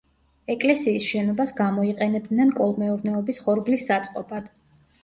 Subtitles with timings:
[0.53, 4.55] ეკლესიის შენობას გამოიყენებდნენ კოლმეურნეობის ხორბლის საწყობად.